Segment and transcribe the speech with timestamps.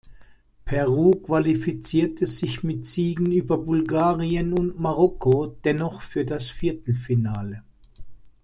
[0.65, 7.61] Peru qualifizierte sich mit Siegen über Bulgarien und Marokko dennoch für das Viertelfinale.